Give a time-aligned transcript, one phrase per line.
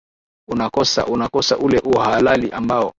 [0.47, 2.89] unakosa unakosa ule uhalali ambao